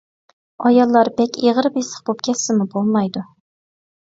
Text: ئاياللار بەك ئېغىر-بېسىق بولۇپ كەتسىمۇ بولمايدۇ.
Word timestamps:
ئاياللار 0.69 1.11
بەك 1.19 1.37
ئېغىر-بېسىق 1.43 2.01
بولۇپ 2.09 2.25
كەتسىمۇ 2.29 2.69
بولمايدۇ. 2.73 3.25